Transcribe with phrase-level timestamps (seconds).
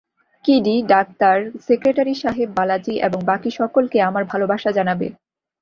[0.45, 5.07] কিডি, doctor, secretary সাহেব, বালাজী এবং বাকী সকলকে আমার ভালবাসা জানাবে।